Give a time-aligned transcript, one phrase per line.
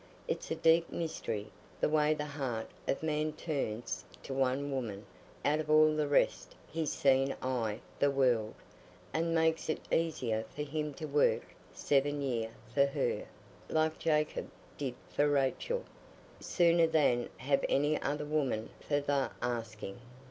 [0.27, 5.05] It's a deep mystery—the way the heart of man turns to one woman
[5.45, 8.55] out of all the rest he's seen i' the world,
[9.13, 13.27] and makes it easier for him to work seven year for her,
[13.69, 15.83] like Jacob did for Rachel,
[16.39, 19.99] sooner than have any other woman for th' asking.